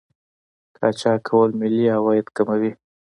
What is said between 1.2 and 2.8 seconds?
کول ملي عواید کموي.